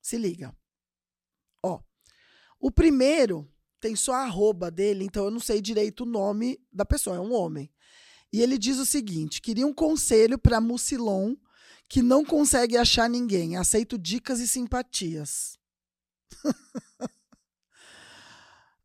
Se 0.00 0.16
liga. 0.16 0.54
O 2.64 2.70
primeiro 2.70 3.46
tem 3.78 3.94
só 3.94 4.14
a 4.14 4.22
arroba 4.22 4.70
dele, 4.70 5.04
então 5.04 5.26
eu 5.26 5.30
não 5.30 5.38
sei 5.38 5.60
direito 5.60 6.04
o 6.04 6.06
nome 6.06 6.58
da 6.72 6.82
pessoa, 6.86 7.16
é 7.16 7.20
um 7.20 7.34
homem. 7.34 7.70
E 8.32 8.40
ele 8.40 8.56
diz 8.56 8.78
o 8.78 8.86
seguinte: 8.86 9.42
queria 9.42 9.66
um 9.66 9.74
conselho 9.74 10.38
para 10.38 10.62
Mucilon 10.62 11.36
que 11.86 12.00
não 12.00 12.24
consegue 12.24 12.78
achar 12.78 13.06
ninguém. 13.06 13.58
Aceito 13.58 13.98
dicas 13.98 14.40
e 14.40 14.48
simpatias. 14.48 15.58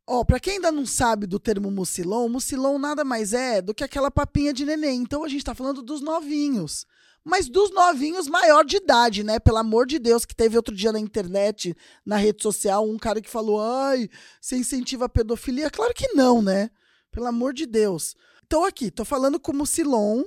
Ó, 0.06 0.24
para 0.24 0.38
quem 0.38 0.56
ainda 0.56 0.70
não 0.70 0.84
sabe 0.84 1.26
do 1.26 1.40
termo 1.40 1.70
mucilon, 1.70 2.28
mucilon 2.28 2.78
nada 2.78 3.02
mais 3.02 3.32
é 3.32 3.62
do 3.62 3.72
que 3.72 3.82
aquela 3.82 4.10
papinha 4.10 4.52
de 4.52 4.66
neném. 4.66 5.00
Então 5.00 5.24
a 5.24 5.28
gente 5.28 5.42
tá 5.42 5.54
falando 5.54 5.80
dos 5.80 6.02
novinhos 6.02 6.84
mas 7.24 7.48
dos 7.48 7.70
novinhos 7.72 8.26
maior 8.26 8.64
de 8.64 8.76
idade, 8.76 9.22
né? 9.22 9.38
Pelo 9.38 9.58
amor 9.58 9.86
de 9.86 9.98
Deus, 9.98 10.24
que 10.24 10.34
teve 10.34 10.56
outro 10.56 10.74
dia 10.74 10.92
na 10.92 10.98
internet, 10.98 11.76
na 12.04 12.16
rede 12.16 12.42
social, 12.42 12.88
um 12.88 12.98
cara 12.98 13.20
que 13.20 13.28
falou: 13.28 13.60
ai, 13.60 14.08
você 14.40 14.56
incentiva 14.56 15.04
a 15.04 15.08
pedofilia? 15.08 15.70
Claro 15.70 15.92
que 15.94 16.12
não, 16.14 16.40
né? 16.40 16.70
Pelo 17.10 17.26
amor 17.26 17.52
de 17.52 17.66
Deus. 17.66 18.16
Então, 18.46 18.64
aqui, 18.64 18.90
tô 18.90 19.04
falando 19.04 19.38
como 19.38 19.66
Silon, 19.66 20.24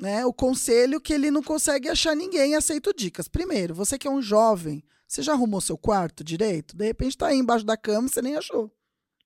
né? 0.00 0.26
O 0.26 0.32
conselho 0.32 1.00
que 1.00 1.12
ele 1.12 1.30
não 1.30 1.42
consegue 1.42 1.88
achar 1.88 2.16
ninguém, 2.16 2.54
aceito 2.54 2.92
dicas. 2.92 3.28
Primeiro, 3.28 3.74
você 3.74 3.96
que 3.96 4.08
é 4.08 4.10
um 4.10 4.20
jovem, 4.20 4.84
você 5.06 5.22
já 5.22 5.32
arrumou 5.32 5.60
seu 5.60 5.78
quarto 5.78 6.24
direito? 6.24 6.76
De 6.76 6.84
repente 6.84 7.16
tá 7.16 7.28
aí 7.28 7.38
embaixo 7.38 7.64
da 7.64 7.76
cama 7.76 8.08
e 8.08 8.10
você 8.10 8.20
nem 8.20 8.36
achou. 8.36 8.70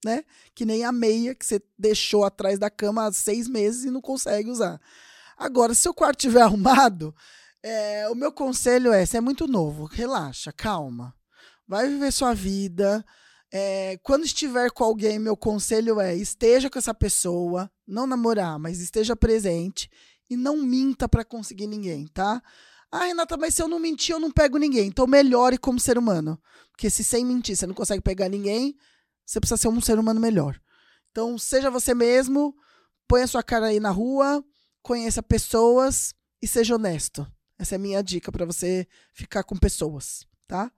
Né? 0.05 0.23
Que 0.55 0.65
nem 0.65 0.85
a 0.85 0.93
meia 0.93 1.35
que 1.35 1.45
você 1.45 1.61
deixou 1.77 2.25
atrás 2.25 2.59
da 2.59 2.71
cama 2.71 3.07
há 3.07 3.13
seis 3.13 3.49
meses 3.49 3.85
e 3.85 3.91
não 3.91 4.01
consegue 4.01 4.51
usar. 4.51 4.81
Agora, 5.39 5.75
se 5.75 5.89
o 5.89 5.95
quarto 5.95 6.19
estiver 6.19 6.43
arrumado, 6.43 7.15
é, 7.63 8.09
o 8.11 8.15
meu 8.15 8.33
conselho 8.33 8.93
é: 8.93 9.05
você 9.05 9.19
é 9.19 9.21
muito 9.21 9.47
novo, 9.47 9.85
relaxa, 9.85 10.53
calma. 10.53 11.15
Vai 11.67 11.89
viver 11.89 12.13
sua 12.13 12.35
vida. 12.35 13.05
É, 13.51 13.99
quando 14.03 14.25
estiver 14.25 14.71
com 14.71 14.85
alguém, 14.85 15.19
meu 15.19 15.37
conselho 15.37 16.01
é: 16.01 16.15
esteja 16.17 16.69
com 16.69 16.79
essa 16.79 16.95
pessoa, 16.95 17.71
não 17.87 18.07
namorar, 18.07 18.59
mas 18.59 18.81
esteja 18.81 19.15
presente 19.15 19.91
e 20.29 20.37
não 20.37 20.59
minta 20.59 21.09
para 21.09 21.25
conseguir 21.25 21.67
ninguém, 21.67 22.07
tá? 22.09 22.43
Ah, 22.91 23.05
Renata, 23.05 23.37
mas 23.37 23.55
se 23.55 23.63
eu 23.63 23.69
não 23.69 23.79
mentir, 23.79 24.15
eu 24.15 24.21
não 24.21 24.31
pego 24.31 24.59
ninguém. 24.59 24.89
Então 24.89 25.07
melhore 25.07 25.59
como 25.59 25.79
ser 25.79 25.99
humano. 25.99 26.41
Porque 26.71 26.89
se 26.89 27.05
sem 27.05 27.25
mentir 27.25 27.57
você 27.57 27.67
não 27.67 27.75
consegue 27.75 28.03
pegar 28.03 28.29
ninguém, 28.29 28.77
você 29.27 29.41
precisa 29.41 29.59
ser 29.59 29.69
um 29.69 29.81
ser 29.81 29.99
humano 29.99 30.21
melhor. 30.21 30.59
Então, 31.11 31.37
seja 31.37 31.71
você 31.71 31.93
mesmo, 31.95 32.55
põe 33.07 33.23
a 33.23 33.27
sua 33.27 33.43
cara 33.43 33.67
aí 33.67 33.81
na 33.81 33.91
rua, 33.91 34.43
conheça 34.89 35.23
pessoas 35.23 36.15
e 36.43 36.49
seja 36.49 36.75
honesto. 36.75 37.31
Essa 37.59 37.75
é 37.75 37.77
a 37.77 37.79
minha 37.79 38.03
dica 38.03 38.33
para 38.33 38.47
você 38.47 38.87
ficar 39.13 39.45
com 39.45 39.55
pessoas, 39.55 40.27
tá? 40.47 40.73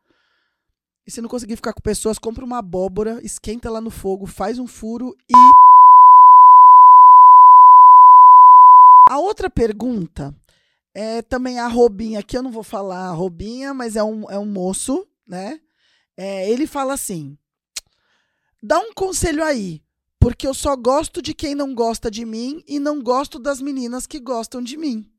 E 1.07 1.13
se 1.13 1.21
não 1.21 1.29
conseguir 1.29 1.55
ficar 1.55 1.73
com 1.73 1.81
pessoas, 1.81 2.19
compra 2.19 2.45
uma 2.45 2.59
abóbora, 2.59 3.21
esquenta 3.23 3.71
lá 3.71 3.81
no 3.81 3.91
fogo, 3.91 4.27
faz 4.27 4.59
um 4.59 4.67
furo 4.67 5.15
e. 5.29 5.35
A 9.09 9.19
outra 9.19 9.49
pergunta 9.49 10.35
é 10.93 11.23
também 11.23 11.61
a 11.61 11.69
Robinha, 11.69 12.19
aqui 12.19 12.37
eu 12.37 12.43
não 12.43 12.51
vou 12.51 12.65
falar 12.65 13.11
a 13.11 13.13
Robinha, 13.13 13.73
mas 13.73 13.95
é 13.95 14.03
um, 14.03 14.29
é 14.29 14.39
um 14.39 14.47
moço, 14.47 15.07
né? 15.25 15.61
É, 16.17 16.51
ele 16.51 16.67
fala 16.67 16.95
assim: 16.95 17.39
dá 18.61 18.77
um 18.81 18.93
conselho 18.93 19.45
aí 19.45 19.81
porque 20.21 20.47
eu 20.47 20.53
só 20.53 20.77
gosto 20.77 21.23
de 21.23 21.33
quem 21.33 21.55
não 21.55 21.75
gosta 21.75 22.11
de 22.11 22.27
mim 22.27 22.63
e 22.69 22.79
não 22.79 23.03
gosto 23.03 23.39
das 23.39 23.61
meninas 23.61 24.07
que 24.07 24.21
gostam 24.21 24.63
de 24.63 24.77
mim. 24.77 25.11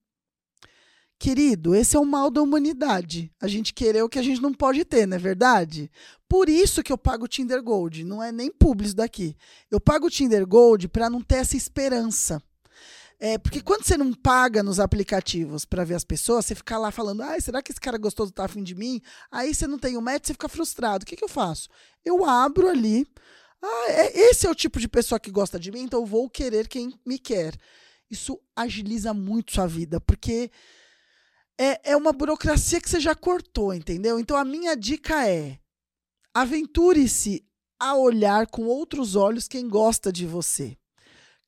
Querido, 1.19 1.75
esse 1.75 1.95
é 1.95 1.99
o 1.99 2.05
mal 2.05 2.31
da 2.31 2.41
humanidade. 2.41 3.31
A 3.41 3.47
gente 3.47 3.73
querer 3.73 4.03
o 4.03 4.09
que 4.09 4.19
a 4.19 4.23
gente 4.23 4.41
não 4.41 4.53
pode 4.53 4.85
ter, 4.85 5.07
não 5.07 5.17
é 5.17 5.19
verdade? 5.19 5.91
Por 6.29 6.47
isso 6.49 6.81
que 6.81 6.91
eu 6.91 6.97
pago 6.97 7.25
o 7.25 7.27
Tinder 7.27 7.61
Gold, 7.61 8.03
não 8.03 8.23
é 8.23 8.31
nem 8.31 8.51
público 8.51 8.95
daqui. 8.95 9.35
Eu 9.69 9.79
pago 9.79 10.07
o 10.07 10.09
Tinder 10.09 10.47
Gold 10.47 10.87
para 10.87 11.09
não 11.09 11.21
ter 11.21 11.35
essa 11.35 11.57
esperança. 11.57 12.41
É, 13.19 13.37
porque 13.37 13.61
quando 13.61 13.83
você 13.83 13.95
não 13.95 14.13
paga 14.13 14.63
nos 14.63 14.79
aplicativos 14.79 15.63
para 15.63 15.83
ver 15.83 15.93
as 15.93 16.03
pessoas, 16.03 16.45
você 16.45 16.55
fica 16.55 16.75
lá 16.79 16.89
falando, 16.89 17.21
ah, 17.21 17.39
será 17.39 17.61
que 17.61 17.71
esse 17.71 17.79
cara 17.79 17.99
gostoso 17.99 18.31
tá 18.31 18.45
afim 18.45 18.63
de 18.63 18.73
mim? 18.73 18.99
Aí 19.31 19.53
você 19.53 19.67
não 19.67 19.77
tem 19.77 19.95
o 19.95 19.99
um 19.99 20.01
match, 20.01 20.25
você 20.25 20.33
fica 20.33 20.49
frustrado. 20.49 21.03
O 21.03 21.05
que, 21.05 21.15
que 21.15 21.23
eu 21.23 21.29
faço? 21.29 21.69
Eu 22.03 22.25
abro 22.25 22.67
ali 22.67 23.05
Ah, 23.61 23.85
é, 23.89 24.19
esse 24.29 24.47
é 24.47 24.49
o 24.49 24.55
tipo 24.55 24.79
de 24.79 24.87
pessoa 24.87 25.19
que 25.19 25.29
gosta 25.29 25.59
de 25.59 25.71
mim, 25.71 25.81
então 25.81 26.01
eu 26.01 26.05
vou 26.05 26.29
querer 26.29 26.67
quem 26.67 26.93
me 27.05 27.19
quer. 27.19 27.55
Isso 28.09 28.39
agiliza 28.55 29.13
muito 29.13 29.53
sua 29.53 29.67
vida, 29.67 30.01
porque 30.01 30.51
é, 31.59 31.91
é 31.91 31.95
uma 31.95 32.11
burocracia 32.11 32.81
que 32.81 32.89
você 32.89 32.99
já 32.99 33.13
cortou, 33.13 33.73
entendeu? 33.73 34.19
Então 34.19 34.35
a 34.35 34.43
minha 34.43 34.75
dica 34.75 35.27
é: 35.27 35.59
aventure-se 36.33 37.45
a 37.79 37.95
olhar 37.95 38.47
com 38.47 38.63
outros 38.65 39.15
olhos 39.15 39.47
quem 39.47 39.69
gosta 39.69 40.11
de 40.11 40.25
você. 40.25 40.77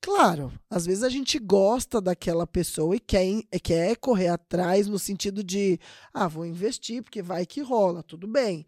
Claro, 0.00 0.52
às 0.68 0.84
vezes 0.84 1.02
a 1.02 1.08
gente 1.08 1.38
gosta 1.38 2.00
daquela 2.00 2.46
pessoa 2.46 2.94
e 2.94 3.00
quer, 3.00 3.24
quer 3.62 3.96
correr 3.96 4.28
atrás 4.28 4.86
no 4.86 4.98
sentido 4.98 5.42
de, 5.42 5.80
ah, 6.12 6.28
vou 6.28 6.44
investir 6.44 7.02
porque 7.02 7.22
vai 7.22 7.46
que 7.46 7.62
rola, 7.62 8.02
tudo 8.02 8.26
bem. 8.26 8.66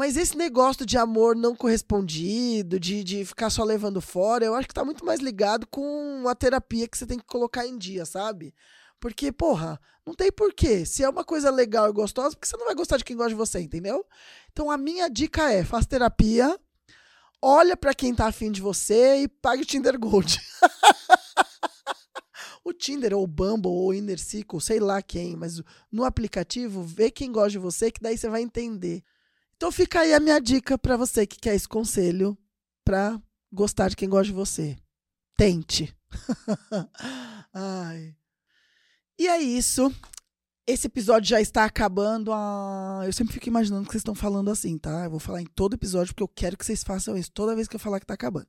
Mas 0.00 0.16
esse 0.16 0.34
negócio 0.34 0.86
de 0.86 0.96
amor 0.96 1.36
não 1.36 1.54
correspondido, 1.54 2.80
de, 2.80 3.04
de 3.04 3.22
ficar 3.22 3.50
só 3.50 3.62
levando 3.62 4.00
fora, 4.00 4.46
eu 4.46 4.54
acho 4.54 4.66
que 4.66 4.72
tá 4.72 4.82
muito 4.82 5.04
mais 5.04 5.20
ligado 5.20 5.66
com 5.66 6.26
a 6.26 6.34
terapia 6.34 6.88
que 6.88 6.96
você 6.96 7.04
tem 7.04 7.18
que 7.18 7.26
colocar 7.26 7.66
em 7.66 7.76
dia, 7.76 8.06
sabe? 8.06 8.54
Porque, 8.98 9.30
porra, 9.30 9.78
não 10.06 10.14
tem 10.14 10.32
porquê. 10.32 10.86
Se 10.86 11.04
é 11.04 11.08
uma 11.10 11.22
coisa 11.22 11.50
legal 11.50 11.86
e 11.86 11.92
gostosa, 11.92 12.34
porque 12.34 12.48
você 12.48 12.56
não 12.56 12.64
vai 12.64 12.74
gostar 12.74 12.96
de 12.96 13.04
quem 13.04 13.14
gosta 13.14 13.28
de 13.28 13.34
você, 13.34 13.60
entendeu? 13.60 14.02
Então 14.50 14.70
a 14.70 14.78
minha 14.78 15.06
dica 15.10 15.52
é: 15.52 15.64
faz 15.64 15.84
terapia, 15.84 16.58
olha 17.42 17.76
para 17.76 17.92
quem 17.92 18.14
tá 18.14 18.26
afim 18.26 18.50
de 18.50 18.62
você 18.62 19.24
e 19.24 19.28
pague 19.28 19.64
o 19.64 19.66
Tinder 19.66 19.98
Gold. 19.98 20.40
o 22.64 22.72
Tinder, 22.72 23.14
ou 23.14 23.24
o 23.24 23.26
Bumble, 23.26 23.70
ou 23.70 23.88
o 23.88 23.92
Inner 23.92 24.18
Circle, 24.18 24.62
sei 24.62 24.80
lá 24.80 25.02
quem, 25.02 25.36
mas 25.36 25.60
no 25.92 26.04
aplicativo, 26.04 26.82
vê 26.82 27.10
quem 27.10 27.30
gosta 27.30 27.50
de 27.50 27.58
você, 27.58 27.90
que 27.90 28.00
daí 28.00 28.16
você 28.16 28.30
vai 28.30 28.40
entender. 28.40 29.04
Então 29.60 29.70
fica 29.70 30.00
aí 30.00 30.14
a 30.14 30.18
minha 30.18 30.40
dica 30.40 30.78
para 30.78 30.96
você 30.96 31.26
que 31.26 31.38
quer 31.38 31.54
esse 31.54 31.68
conselho 31.68 32.34
para 32.82 33.20
gostar 33.52 33.90
de 33.90 33.96
quem 33.96 34.08
gosta 34.08 34.24
de 34.24 34.32
você. 34.32 34.78
Tente. 35.36 35.94
Ai. 37.52 38.16
E 39.18 39.28
é 39.28 39.38
isso. 39.38 39.94
Esse 40.66 40.86
episódio 40.86 41.28
já 41.28 41.42
está 41.42 41.66
acabando. 41.66 42.32
Ah, 42.32 43.02
eu 43.04 43.12
sempre 43.12 43.34
fico 43.34 43.48
imaginando 43.48 43.84
que 43.84 43.92
vocês 43.92 44.00
estão 44.00 44.14
falando 44.14 44.50
assim, 44.50 44.78
tá? 44.78 45.04
Eu 45.04 45.10
vou 45.10 45.20
falar 45.20 45.42
em 45.42 45.46
todo 45.54 45.74
episódio 45.74 46.14
porque 46.14 46.22
eu 46.22 46.28
quero 46.28 46.56
que 46.56 46.64
vocês 46.64 46.82
façam 46.82 47.14
isso 47.14 47.30
toda 47.30 47.54
vez 47.54 47.68
que 47.68 47.76
eu 47.76 47.80
falar 47.80 48.00
que 48.00 48.04
está 48.04 48.14
acabando. 48.14 48.48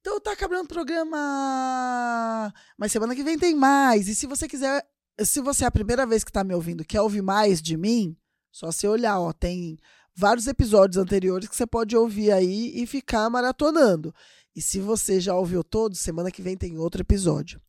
Então 0.00 0.18
tá 0.18 0.32
acabando 0.32 0.64
o 0.64 0.68
programa. 0.68 2.52
Mas 2.76 2.90
semana 2.90 3.14
que 3.14 3.22
vem 3.22 3.38
tem 3.38 3.54
mais. 3.54 4.08
E 4.08 4.14
se 4.16 4.26
você 4.26 4.48
quiser, 4.48 4.84
se 5.20 5.40
você 5.40 5.62
é 5.62 5.68
a 5.68 5.70
primeira 5.70 6.04
vez 6.04 6.24
que 6.24 6.30
está 6.30 6.42
me 6.42 6.52
ouvindo, 6.52 6.84
quer 6.84 7.00
ouvir 7.00 7.22
mais 7.22 7.62
de 7.62 7.76
mim, 7.76 8.16
só 8.50 8.72
você 8.72 8.88
olhar, 8.88 9.20
ó, 9.20 9.32
tem 9.32 9.78
vários 10.18 10.48
episódios 10.48 11.00
anteriores 11.00 11.48
que 11.48 11.54
você 11.54 11.64
pode 11.64 11.96
ouvir 11.96 12.32
aí 12.32 12.72
e 12.74 12.84
ficar 12.88 13.30
maratonando. 13.30 14.12
E 14.54 14.60
se 14.60 14.80
você 14.80 15.20
já 15.20 15.32
ouviu 15.32 15.62
todos, 15.62 16.00
semana 16.00 16.32
que 16.32 16.42
vem 16.42 16.56
tem 16.56 16.76
outro 16.76 17.00
episódio. 17.00 17.62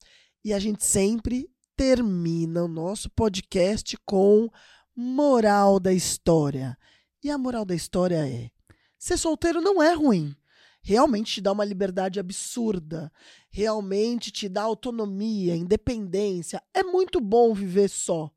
E 0.44 0.52
a 0.52 0.58
gente 0.58 0.84
sempre 0.84 1.48
termina 1.78 2.64
o 2.64 2.68
nosso 2.68 3.08
podcast 3.12 3.96
com 4.04 4.50
moral 4.96 5.80
da 5.80 5.94
história. 5.94 6.76
E 7.24 7.30
a 7.30 7.38
moral 7.38 7.64
da 7.64 7.76
história 7.76 8.28
é: 8.28 8.50
ser 8.98 9.18
solteiro 9.18 9.62
não 9.62 9.80
é 9.80 9.94
ruim. 9.94 10.36
Realmente 10.82 11.36
te 11.36 11.42
dá 11.42 11.52
uma 11.52 11.64
liberdade 11.64 12.20
absurda. 12.20 13.12
Realmente 13.52 14.32
te 14.32 14.50
dá 14.50 14.64
autonomia, 14.64 15.56
independência. 15.56 16.64
É 16.74 16.82
muito 16.82 17.22
bom 17.22 17.54
viver 17.54 17.90
só. 17.90 18.32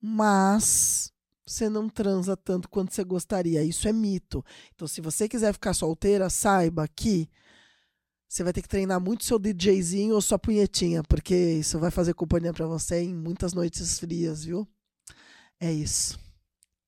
Mas 0.00 1.11
você 1.46 1.68
não 1.68 1.88
transa 1.88 2.36
tanto 2.36 2.68
quanto 2.68 2.94
você 2.94 3.02
gostaria. 3.04 3.62
Isso 3.62 3.88
é 3.88 3.92
mito. 3.92 4.44
Então, 4.74 4.86
se 4.86 5.00
você 5.00 5.28
quiser 5.28 5.52
ficar 5.52 5.74
solteira, 5.74 6.30
saiba 6.30 6.86
que 6.88 7.28
você 8.28 8.42
vai 8.42 8.52
ter 8.52 8.62
que 8.62 8.68
treinar 8.68 9.00
muito 9.00 9.24
seu 9.24 9.38
DJzinho 9.38 10.14
ou 10.14 10.22
sua 10.22 10.38
punhetinha, 10.38 11.02
porque 11.02 11.34
isso 11.34 11.78
vai 11.78 11.90
fazer 11.90 12.14
companhia 12.14 12.52
para 12.52 12.66
você 12.66 13.02
em 13.02 13.14
muitas 13.14 13.52
noites 13.52 13.98
frias, 13.98 14.44
viu? 14.44 14.66
É 15.60 15.70
isso. 15.70 16.18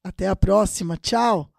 Até 0.02 0.26
a 0.28 0.34
próxima. 0.34 0.96
Tchau. 0.96 1.50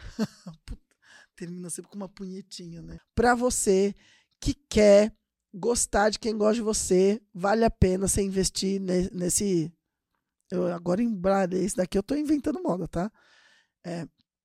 Termina 1.36 1.70
sempre 1.70 1.90
com 1.90 1.96
uma 1.96 2.08
punhetinha, 2.08 2.82
né? 2.82 2.98
Para 3.14 3.34
você 3.34 3.94
que 4.40 4.54
quer 4.54 5.14
gostar 5.54 6.10
de 6.10 6.18
quem 6.18 6.36
gosta 6.36 6.54
de 6.54 6.62
você, 6.62 7.20
vale 7.34 7.64
a 7.64 7.70
pena 7.70 8.06
você 8.08 8.22
investir 8.22 8.80
nesse 8.80 9.72
eu 10.50 10.72
agora 10.72 11.02
em 11.02 11.20
esse 11.52 11.76
daqui 11.76 11.98
eu 11.98 12.02
tô 12.02 12.14
inventando 12.14 12.62
moda, 12.62 12.86
tá? 12.86 13.10
É, 13.84 14.06